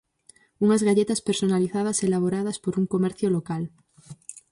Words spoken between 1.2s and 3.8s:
personalizadas elaboradas por un comercio local.